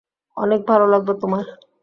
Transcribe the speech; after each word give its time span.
অনেক 0.37 0.61
ভালো 0.67 0.85
লাগবে 0.87 1.13
তোমার। 1.21 1.45